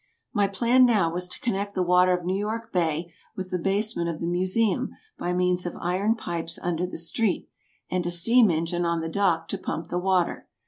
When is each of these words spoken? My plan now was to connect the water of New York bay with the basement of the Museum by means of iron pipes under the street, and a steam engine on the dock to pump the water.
My 0.33 0.47
plan 0.47 0.83
now 0.83 1.13
was 1.13 1.27
to 1.27 1.39
connect 1.41 1.75
the 1.75 1.83
water 1.83 2.11
of 2.17 2.25
New 2.25 2.35
York 2.35 2.73
bay 2.73 3.13
with 3.35 3.51
the 3.51 3.59
basement 3.59 4.09
of 4.09 4.19
the 4.19 4.25
Museum 4.25 4.89
by 5.19 5.31
means 5.31 5.67
of 5.67 5.77
iron 5.79 6.15
pipes 6.15 6.57
under 6.63 6.87
the 6.87 6.97
street, 6.97 7.47
and 7.87 8.03
a 8.07 8.09
steam 8.09 8.49
engine 8.49 8.83
on 8.83 9.01
the 9.01 9.09
dock 9.09 9.47
to 9.49 9.59
pump 9.59 9.89
the 9.89 9.99
water. 9.99 10.47